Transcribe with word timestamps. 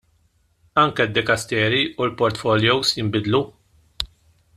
Anke 0.83 1.05
d-dekasteri 1.09 1.83
u 2.01 2.07
l-portfolios 2.07 2.95
jinbidlu. 2.97 3.43